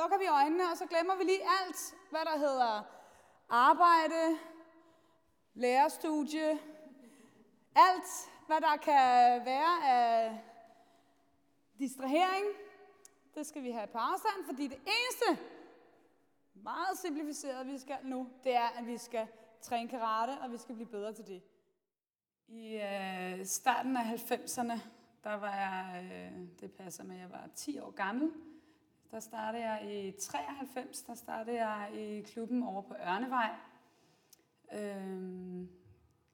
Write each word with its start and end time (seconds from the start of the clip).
lukker 0.00 0.18
vi 0.18 0.26
øjnene, 0.26 0.64
og 0.70 0.76
så 0.76 0.86
glemmer 0.86 1.16
vi 1.16 1.24
lige 1.24 1.42
alt, 1.42 1.94
hvad 2.10 2.20
der 2.20 2.38
hedder 2.38 2.82
arbejde, 3.48 4.38
lærerstudie, 5.54 6.50
alt, 7.74 8.10
hvad 8.46 8.60
der 8.60 8.76
kan 8.76 9.44
være 9.44 9.90
af 9.90 10.40
distrahering, 11.78 12.46
det 13.34 13.46
skal 13.46 13.62
vi 13.62 13.70
have 13.70 13.86
på 13.86 13.98
afstand, 13.98 14.44
fordi 14.46 14.66
det 14.66 14.78
eneste, 14.78 15.44
meget 16.54 16.98
simplificeret, 16.98 17.66
vi 17.66 17.78
skal 17.78 17.96
nu, 18.04 18.28
det 18.44 18.54
er, 18.54 18.68
at 18.78 18.86
vi 18.86 18.98
skal 18.98 19.26
træne 19.60 19.88
karate, 19.88 20.40
og 20.42 20.52
vi 20.52 20.58
skal 20.58 20.74
blive 20.74 20.88
bedre 20.88 21.12
til 21.12 21.26
det. 21.26 21.42
I 22.48 22.74
øh, 22.74 23.46
starten 23.46 23.96
af 23.96 24.02
90'erne, 24.02 24.80
der 25.24 25.34
var 25.34 25.54
jeg, 25.54 26.10
øh, 26.12 26.48
det 26.60 26.72
passer 26.72 27.04
med, 27.04 27.14
at 27.14 27.20
jeg 27.20 27.30
var 27.30 27.48
10 27.54 27.78
år 27.78 27.90
gammel, 27.90 28.32
der 29.10 29.20
startede 29.20 29.62
jeg 29.62 29.92
i 29.92 30.10
93, 30.20 31.02
der 31.02 31.14
startede 31.14 31.66
jeg 31.66 31.90
i 31.94 32.20
klubben 32.20 32.62
over 32.62 32.82
på 32.82 32.94
Ørnevej. 32.94 33.50
Øhm, 34.72 35.68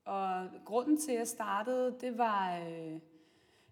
og 0.04 0.48
grunden 0.64 1.00
til, 1.00 1.12
at 1.12 1.18
jeg 1.18 1.28
startede, 1.28 1.96
det 2.00 2.18
var, 2.18 2.58
øh, 2.58 3.00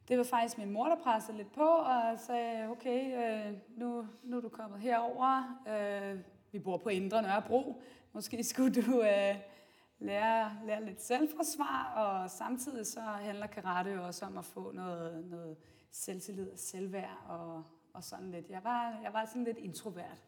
det 0.08 0.18
var 0.18 0.24
faktisk 0.24 0.58
min 0.58 0.70
mor, 0.70 0.88
der 0.88 0.96
pressede 0.96 1.36
lidt 1.36 1.52
på 1.52 1.66
og 1.66 2.18
sagde, 2.18 2.68
okay, 2.68 3.24
øh, 3.48 3.56
nu, 3.76 4.06
nu 4.22 4.36
er 4.36 4.40
du 4.40 4.48
kommet 4.48 4.80
herover. 4.80 5.60
Øh, 5.68 6.18
vi 6.52 6.58
bor 6.58 6.76
på 6.76 6.88
Indre 6.88 7.22
Nørrebro. 7.22 7.82
Måske 8.12 8.44
skulle 8.44 8.82
du 8.82 9.00
øh, 9.02 9.36
lære, 9.98 10.52
lære 10.66 10.84
lidt 10.84 11.02
selvforsvar, 11.02 11.92
og 11.96 12.30
samtidig 12.30 12.86
så 12.86 13.00
handler 13.00 13.46
karate 13.46 13.90
jo 13.90 14.06
også 14.06 14.26
om 14.26 14.38
at 14.38 14.44
få 14.44 14.72
noget, 14.72 15.24
noget 15.24 15.56
selvtillid 15.90 16.50
og 16.50 16.58
selvværd 16.58 17.24
og, 17.28 17.64
og 17.94 18.04
sådan 18.04 18.30
lidt. 18.30 18.46
Jeg 18.50 18.60
var, 18.64 18.92
jeg 19.02 19.12
var 19.12 19.24
sådan 19.26 19.44
lidt 19.44 19.58
introvert. 19.58 20.18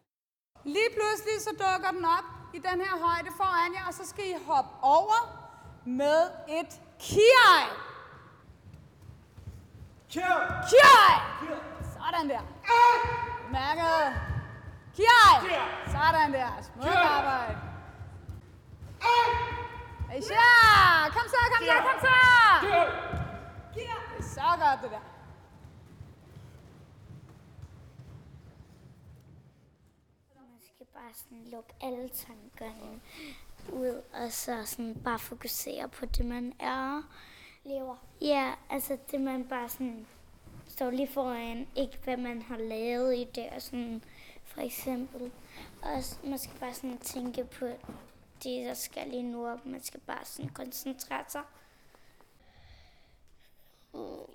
Lige 0.63 0.89
pludselig 0.97 1.35
så 1.41 1.49
dukker 1.49 1.91
den 1.91 2.05
op 2.05 2.27
i 2.53 2.57
den 2.57 2.81
her 2.81 2.95
højde 3.05 3.29
foran 3.37 3.73
jer, 3.73 3.85
og 3.87 3.93
så 3.93 4.05
skal 4.05 4.23
I 4.29 4.35
hoppe 4.47 4.69
over 4.81 5.19
med 5.85 6.19
et 6.47 6.81
kiai. 6.99 7.65
Kiai! 10.09 11.13
Sådan 11.95 12.29
der. 12.29 12.41
Mærket. 13.51 14.21
Kiai! 14.95 15.59
Sådan 15.87 16.33
der. 16.33 16.61
Smuk 16.61 16.85
arbejde. 16.85 17.57
Aisha! 20.11 21.09
Kom 21.15 21.27
så, 21.33 21.37
kom 21.53 21.65
så, 21.65 21.75
kom 21.87 21.99
så! 21.99 22.15
Det 23.73 23.83
er 23.83 24.23
så 24.23 24.41
godt, 24.59 24.81
det 24.83 24.91
der. 24.91 25.16
Skal 30.75 30.85
bare 30.93 31.13
sådan 31.13 31.43
lukke 31.45 31.73
alle 31.81 32.09
tankerne 32.09 33.01
ud, 33.73 34.01
og 34.13 34.31
så 34.31 34.65
sådan 34.65 35.01
bare 35.03 35.19
fokusere 35.19 35.89
på 35.89 36.05
det, 36.05 36.25
man 36.25 36.53
er. 36.59 37.01
Lever. 37.63 37.95
Ja, 38.21 38.53
altså 38.69 38.97
det 39.11 39.21
man 39.21 39.47
bare 39.47 39.69
sådan 39.69 40.07
står 40.67 40.89
lige 40.89 41.07
foran, 41.07 41.67
ikke 41.75 41.97
hvad 42.03 42.17
man 42.17 42.41
har 42.41 42.57
lavet 42.57 43.17
i 43.17 43.23
det, 43.35 43.49
og 43.49 43.61
sådan 43.61 44.03
for 44.43 44.61
eksempel. 44.61 45.31
Og 45.81 46.03
man 46.23 46.39
skal 46.39 46.59
bare 46.59 46.73
sådan 46.73 46.97
tænke 46.97 47.43
på 47.43 47.65
det, 48.43 48.65
der 48.65 48.73
skal 48.73 49.07
lige 49.07 49.23
nu, 49.23 49.47
og 49.47 49.59
man 49.65 49.83
skal 49.83 49.99
bare 49.99 50.25
sådan 50.25 50.49
koncentrere 50.49 51.23
sig. 51.27 51.43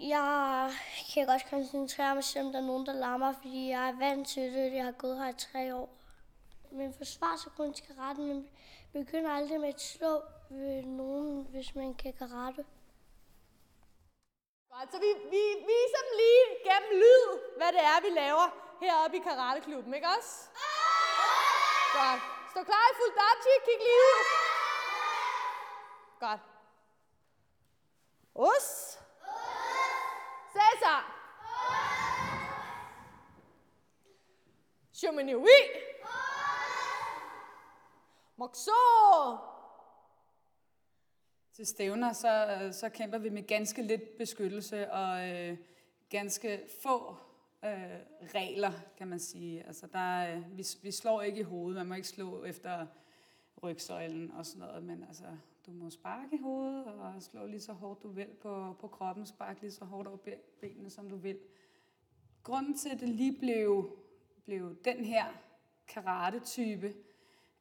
Jeg 0.00 0.70
kan 1.14 1.26
godt 1.26 1.50
koncentrere 1.50 2.14
mig, 2.14 2.24
selvom 2.24 2.52
der 2.52 2.60
er 2.60 2.66
nogen, 2.66 2.86
der 2.86 2.92
larmer, 2.92 3.32
fordi 3.32 3.68
jeg 3.68 3.88
er 3.88 3.98
vant 3.98 4.28
til 4.28 4.52
det. 4.52 4.72
Jeg 4.72 4.84
har 4.84 4.92
gået 4.92 5.18
her 5.18 5.28
i 5.28 5.32
tre 5.32 5.74
år 5.74 5.88
man 6.72 6.94
forsvarer 6.94 7.36
sig 7.36 7.52
kun 7.56 7.72
til 7.74 7.86
karate. 7.86 8.22
men 8.22 8.48
begynder 8.92 9.30
aldrig 9.30 9.60
med 9.60 9.68
at 9.68 9.80
slå 9.80 10.22
ved 10.50 10.82
nogen, 10.82 11.46
hvis 11.50 11.74
man 11.74 11.94
kan 11.94 12.12
karate. 12.12 12.64
Godt, 14.70 14.92
så 14.92 14.98
vi, 14.98 15.10
vi 15.34 15.44
viser 15.72 16.00
dem 16.06 16.12
lige 16.22 16.46
gennem 16.68 16.90
lyd, 17.02 17.26
hvad 17.56 17.72
det 17.72 17.82
er, 17.92 17.98
vi 18.06 18.10
laver 18.20 18.46
heroppe 18.80 19.16
i 19.16 19.20
karateklubben, 19.20 19.94
ikke 19.94 20.06
også? 20.18 20.48
Godt. 21.92 22.22
Stå 22.50 22.62
klar 22.64 22.84
i 22.90 22.94
fuld 23.00 23.14
dachi, 23.20 23.54
kig 23.66 23.78
lige 23.86 24.00
ud. 24.10 24.22
Godt. 26.20 26.40
Os. 28.34 28.98
Cæsar. 30.52 31.22
Shumini 34.92 35.34
Wi. 35.34 35.58
Mokso. 38.36 38.72
Til 41.52 41.66
stævner, 41.66 42.12
så, 42.12 42.58
øh, 42.62 42.72
så 42.72 42.88
kæmper 42.88 43.18
vi 43.18 43.28
med 43.28 43.46
ganske 43.46 43.82
lidt 43.82 44.16
beskyttelse 44.18 44.92
og 44.92 45.28
øh, 45.28 45.56
ganske 46.10 46.60
få 46.82 47.16
øh, 47.64 47.98
regler, 48.34 48.72
kan 48.96 49.08
man 49.08 49.18
sige. 49.18 49.66
Altså, 49.66 49.86
der, 49.86 50.36
øh, 50.36 50.58
vi, 50.58 50.64
vi 50.82 50.90
slår 50.90 51.22
ikke 51.22 51.40
i 51.40 51.42
hovedet, 51.42 51.76
man 51.76 51.86
må 51.86 51.94
ikke 51.94 52.08
slå 52.08 52.44
efter 52.44 52.86
rygsøjlen 53.62 54.30
og 54.30 54.46
sådan 54.46 54.66
noget, 54.68 54.82
men 54.82 55.04
altså, 55.04 55.24
du 55.66 55.72
må 55.72 55.90
sparke 55.90 56.36
i 56.36 56.38
hovedet 56.42 56.86
og 56.86 57.22
slå 57.22 57.46
lige 57.46 57.60
så 57.60 57.72
hårdt 57.72 58.02
du 58.02 58.08
vil 58.08 58.28
på, 58.42 58.76
på 58.80 58.88
kroppen, 58.88 59.26
sparke 59.26 59.60
lige 59.60 59.70
så 59.70 59.84
hårdt 59.84 60.08
over 60.08 60.18
benene, 60.60 60.90
som 60.90 61.08
du 61.08 61.16
vil. 61.16 61.38
Grunden 62.42 62.78
til, 62.78 62.88
at 62.88 63.00
det 63.00 63.08
lige 63.08 63.38
blev, 63.38 63.96
blev 64.44 64.76
den 64.84 65.04
her 65.04 65.24
karate-type, 65.88 66.94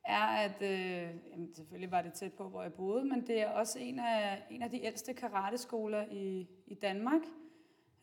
er, 0.04 0.24
at 0.24 0.62
øh, 0.62 1.16
jamen, 1.32 1.54
selvfølgelig 1.54 1.92
var 1.92 2.02
det 2.02 2.14
tæt 2.14 2.34
på, 2.34 2.50
hvor 2.50 2.62
jeg 2.62 2.74
boede, 2.74 3.06
men 3.06 3.28
det 3.28 3.42
er 3.42 3.50
også 3.50 3.80
en 3.80 4.00
af, 4.00 4.44
en 4.50 4.62
af 4.62 4.70
de 4.70 4.84
ældste 4.84 5.14
karateskoler 5.14 6.06
i, 6.12 6.48
i 6.68 6.74
Danmark. 6.74 7.22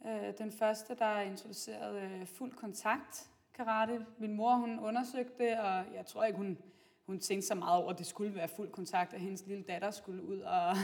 Øh, 0.06 0.32
den 0.38 0.53
første, 0.53 0.94
der 0.94 1.20
introducerede 1.20 2.00
øh, 2.00 2.26
fuld 2.26 2.53
kontakt 2.53 3.31
karate. 3.54 4.06
Min 4.19 4.37
mor, 4.37 4.54
hun 4.54 4.78
undersøgte 4.78 5.44
det, 5.44 5.58
og 5.58 5.94
jeg 5.94 6.06
tror 6.06 6.25
ikke, 6.25 6.37
hun, 6.37 6.58
hun 7.06 7.20
tænkte 7.20 7.47
så 7.47 7.54
meget 7.54 7.82
over, 7.82 7.92
at 7.92 7.98
det 7.98 8.06
skulle 8.06 8.34
være 8.34 8.48
fuld 8.48 8.70
kontakt, 8.70 9.14
at 9.14 9.20
hendes 9.20 9.47
lille 9.47 9.64
datter 9.64 9.91
skulle 9.91 10.22
ud 10.22 10.41
og, 10.41 10.75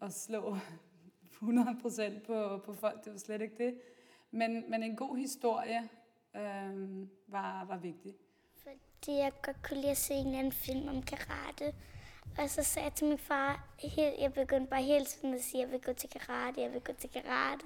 og 0.00 0.12
slå 0.12 0.56
100% 1.42 2.26
på, 2.26 2.58
på 2.58 2.72
folk. 2.72 3.04
Det 3.04 3.12
var 3.12 3.18
slet 3.18 3.40
ikke 3.40 3.64
det. 3.64 3.80
Men, 4.30 4.70
men 4.70 4.82
en 4.82 4.96
god 4.96 5.16
historie 5.16 5.88
øh, 6.36 7.06
var, 7.26 7.64
var 7.64 7.76
vigtig. 7.76 8.14
Fordi 9.04 9.16
jeg 9.16 9.32
godt 9.42 9.56
kunne 9.62 9.80
lide 9.80 9.90
at 9.90 9.96
se 9.96 10.14
en 10.14 10.26
eller 10.26 10.38
anden 10.38 10.52
film 10.52 10.88
om 10.88 11.02
karate. 11.02 11.74
Og 12.38 12.50
så 12.50 12.62
sagde 12.62 12.86
jeg 12.86 12.94
til 12.94 13.06
min 13.08 13.18
far, 13.18 13.64
jeg 13.96 14.32
begyndte 14.34 14.70
bare 14.70 14.82
hele 14.82 15.04
tiden 15.04 15.34
at 15.34 15.44
sige, 15.44 15.62
at 15.62 15.66
jeg 15.68 15.72
vil 15.72 15.80
gå 15.80 15.92
til 15.92 16.08
karate, 16.10 16.60
jeg 16.60 16.72
vil 16.72 16.80
gå 16.80 16.92
til 16.92 17.10
karate. 17.10 17.64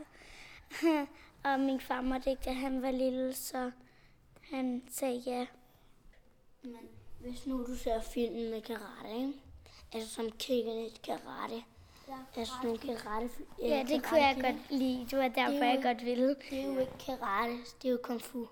og 1.44 1.60
min 1.60 1.80
far 1.80 2.00
måtte 2.00 2.30
ikke, 2.30 2.42
da 2.44 2.52
han 2.52 2.82
var 2.82 2.90
lille, 2.90 3.32
så 3.34 3.70
han 4.52 4.82
sagde 4.90 5.16
ja. 5.26 5.46
Men 6.62 6.88
hvis 7.20 7.46
nu 7.46 7.66
du 7.66 7.76
ser 7.76 8.00
filmen 8.00 8.50
med 8.50 8.62
karate, 8.62 9.14
ikke? 9.14 9.32
Altså 9.92 10.14
som 10.14 10.30
Kicking 10.30 11.02
Karate. 11.02 11.64
Ja, 12.08 12.14
altså 12.40 12.52
nogle 12.62 12.78
karate. 12.78 13.30
Ja, 13.62 13.84
det 13.88 14.04
kunne 14.04 14.20
jeg 14.20 14.36
godt 14.42 14.70
lide. 14.78 15.06
Det 15.10 15.18
var 15.18 15.28
derfor, 15.28 15.50
Det 15.52 15.62
er 15.62 15.66
jeg 15.66 15.76
jo- 15.76 15.82
godt 15.88 16.04
ville. 16.04 16.28
Det 16.50 16.60
er 16.60 16.66
jo 16.66 16.78
ikke 16.78 16.98
karate, 17.06 17.56
det 17.82 17.88
er 17.88 17.92
jo 17.92 17.98
kung 18.02 18.20
fu. 18.22 18.46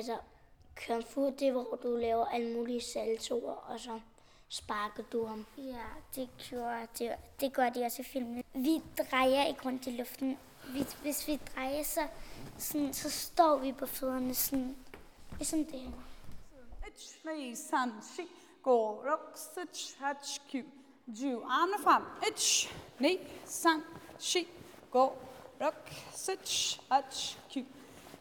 Altså, 0.00 0.16
kung 0.86 1.04
fu, 1.04 1.32
det 1.38 1.48
er, 1.48 1.52
hvor 1.52 1.78
du 1.82 1.96
laver 1.96 2.26
alle 2.26 2.56
mulige 2.56 2.80
saltoer, 2.80 3.52
og 3.52 3.80
så 3.80 4.00
sparker 4.48 5.02
du 5.12 5.24
ham. 5.24 5.46
Ja, 5.58 5.84
det 6.14 6.28
gjorde 6.38 6.86
det. 6.98 7.14
Det 7.40 7.52
gør 7.52 7.68
de 7.68 7.84
også 7.84 8.02
i 8.02 8.04
filmen. 8.04 8.44
Vi 8.54 8.82
drejer 9.10 9.46
ikke 9.46 9.60
rundt 9.64 9.86
i 9.86 9.90
luften. 9.90 10.38
Hvis, 10.70 10.92
hvis 10.92 11.28
vi 11.28 11.40
drejer, 11.54 11.82
så, 11.82 12.00
sådan, 12.58 12.92
så 12.92 13.10
står 13.10 13.56
vi 13.56 13.72
på 13.72 13.86
fødderne 13.86 14.34
sådan, 14.34 14.76
sådan 15.42 15.64
det 15.64 15.80
her. 15.80 15.90
1, 16.86 16.92
2, 17.22 17.24
3, 17.24 17.54
4, 18.16 18.26
gå, 18.62 18.90
ruk, 18.90 19.32
sit, 19.34 19.96
hach, 19.98 20.40
kyu, 20.50 20.62
ju, 21.06 21.42
armene 21.44 21.82
frem, 21.82 22.02
1, 22.28 22.34
2, 22.34 22.40
3, 26.88 27.64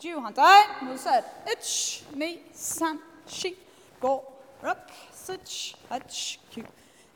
4, 0.01 0.13
gå, 0.13 0.27
ruk, 0.27 0.81
modsat, 0.81 1.23
1, 1.47 1.59
2, 2.11 2.19
3, 2.55 2.99
4, 3.27 3.55
gå, 4.01 4.33
ruk, 4.63 4.77
sit, 5.11 5.75
hach, 5.89 6.39
kyu, 6.51 6.63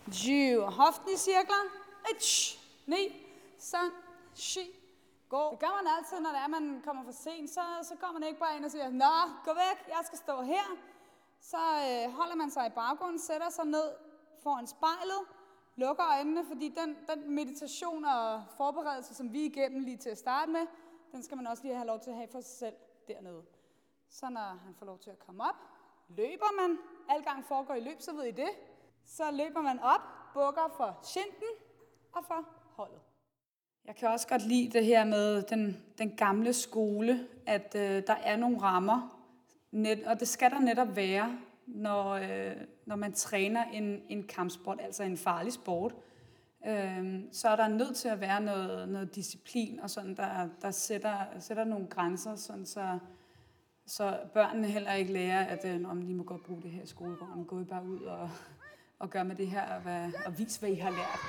Jiu, 0.07 0.61
hoften 0.61 1.13
i 1.13 1.17
cirkler, 1.17 1.63
1, 2.11 2.21
2, 2.87 2.95
3, 3.71 3.77
4, 4.35 4.63
gå. 5.29 5.51
Det 5.51 5.59
gør 5.59 5.73
man 5.83 5.87
altid, 5.97 6.19
når 6.19 6.29
det 6.29 6.39
er, 6.45 6.47
man 6.47 6.81
kommer 6.85 7.03
for 7.03 7.11
sent, 7.11 7.49
så, 7.49 7.61
så 7.83 7.95
går 8.01 8.11
man 8.13 8.23
ikke 8.23 8.39
bare 8.39 8.55
ind 8.57 8.65
og 8.65 8.71
siger, 8.71 8.89
Nå, 8.89 9.13
gå 9.45 9.51
væk, 9.53 9.77
jeg 9.87 10.01
skal 10.03 10.17
stå 10.17 10.41
her. 10.41 10.67
Så 11.41 11.57
øh, 11.57 12.13
holder 12.13 12.35
man 12.35 12.51
sig 12.51 12.67
i 12.67 12.69
baggrunden, 12.69 13.19
sætter 13.19 13.49
sig 13.49 13.65
ned 13.65 13.87
foran 14.43 14.67
spejlet, 14.67 15.21
lukker 15.75 16.05
øjnene, 16.15 16.45
fordi 16.45 16.67
den, 16.69 16.97
den 17.09 17.35
meditation 17.35 18.05
og 18.05 18.43
forberedelse, 18.57 19.15
som 19.15 19.33
vi 19.33 19.41
er 19.41 19.45
igennem 19.45 19.83
lige 19.83 19.97
til 19.97 20.09
at 20.09 20.17
starte 20.17 20.51
med, 20.51 20.65
den 21.13 21.23
skal 21.23 21.37
man 21.37 21.47
også 21.47 21.63
lige 21.63 21.75
have 21.75 21.87
lov 21.87 21.99
til 21.99 22.09
at 22.09 22.15
have 22.15 22.27
for 22.27 22.41
sig 22.41 22.57
selv 22.57 22.75
dernede. 23.07 23.43
Så 24.09 24.29
når 24.29 24.59
han 24.65 24.75
får 24.79 24.85
lov 24.85 24.99
til 24.99 25.09
at 25.09 25.19
komme 25.19 25.43
op, 25.43 25.55
løber 26.09 26.61
man. 26.61 26.77
Al 27.09 27.23
gang 27.23 27.45
foregår 27.45 27.73
i 27.73 27.79
løb, 27.79 28.01
så 28.01 28.13
ved 28.13 28.23
I 28.23 28.31
det. 28.31 28.49
Så 29.05 29.23
løber 29.31 29.61
man 29.61 29.79
op, 29.79 30.01
bukker 30.33 30.73
for 30.77 30.99
shinten 31.03 31.49
og 32.13 32.25
for 32.25 32.49
holdet. 32.75 32.99
Jeg 33.85 33.95
kan 33.95 34.07
også 34.09 34.27
godt 34.27 34.47
lide 34.47 34.71
det 34.71 34.85
her 34.85 35.05
med 35.05 35.41
den, 35.41 35.83
den 35.97 36.15
gamle 36.15 36.53
skole, 36.53 37.27
at 37.45 37.75
øh, 37.75 38.07
der 38.07 38.13
er 38.13 38.37
nogle 38.37 38.61
rammer, 38.61 39.19
net, 39.71 40.03
og 40.03 40.19
det 40.19 40.27
skal 40.27 40.51
der 40.51 40.59
netop 40.59 40.95
være, 40.95 41.39
når, 41.67 42.09
øh, 42.09 42.55
når 42.85 42.95
man 42.95 43.13
træner 43.13 43.65
en, 43.65 44.01
en 44.09 44.27
kampsport, 44.27 44.81
altså 44.81 45.03
en 45.03 45.17
farlig 45.17 45.53
sport. 45.53 45.95
Øh, 46.67 47.19
så 47.31 47.49
er 47.49 47.55
der 47.55 47.67
nødt 47.67 47.95
til 47.95 48.07
at 48.07 48.21
være 48.21 48.41
noget, 48.41 48.89
noget 48.89 49.15
disciplin, 49.15 49.79
og 49.79 49.89
sådan, 49.89 50.15
der, 50.15 50.49
der 50.61 50.71
sætter, 50.71 51.17
sætter 51.39 51.63
nogle 51.63 51.87
grænser, 51.87 52.35
sådan 52.35 52.65
så, 52.65 52.99
så 53.85 54.19
børnene 54.33 54.67
heller 54.67 54.93
ikke 54.93 55.13
lærer, 55.13 55.45
at 55.45 55.65
øh, 55.65 55.89
om 55.89 56.01
de 56.01 56.13
må 56.13 56.23
godt 56.23 56.43
bruge 56.43 56.61
det 56.61 56.71
her 56.71 56.83
i 56.83 56.87
skolegården. 56.87 57.45
Gå 57.45 57.61
I 57.61 57.63
bare 57.63 57.85
ud 57.85 57.99
og, 57.99 58.29
og 58.99 59.09
gør 59.09 59.23
med 59.23 59.35
det 59.35 59.47
her, 59.47 59.75
og, 59.75 59.81
hvad, 59.81 60.11
og 60.25 60.39
vis, 60.39 60.57
hvad 60.57 60.69
I 60.69 60.75
har 60.75 60.91
lært. 60.91 61.19